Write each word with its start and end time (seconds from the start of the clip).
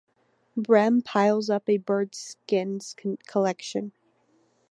Brehm 0.57 1.03
piles 1.03 1.47
up 1.51 1.69
a 1.69 1.77
birds’ 1.77 2.17
skins 2.17 2.95
collection. 3.27 3.91